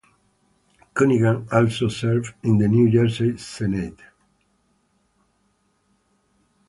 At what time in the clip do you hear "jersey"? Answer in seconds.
2.89-3.37